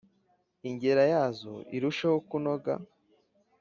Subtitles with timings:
[0.69, 2.73] ingera yazo irusheho kunoga.